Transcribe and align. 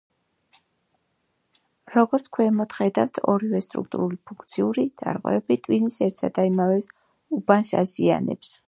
როგორც 1.95 2.29
ქვემოთ 2.37 2.73
ხედავთ, 2.79 3.21
ორივე, 3.35 3.61
სტრუქტურული 3.67 4.19
და 4.21 4.25
ფუნქციური, 4.31 4.89
დარღვევები 5.03 5.61
ტვინის 5.69 6.03
ერთსა 6.09 6.35
და 6.41 6.51
იმავე 6.55 6.83
უბანს 7.41 7.77
აზიანებს. 7.87 8.59